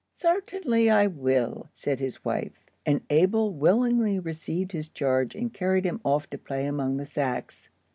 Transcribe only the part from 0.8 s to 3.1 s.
I will," said his wife; and